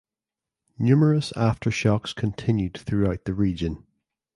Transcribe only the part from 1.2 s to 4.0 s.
aftershocks continued throughout the region.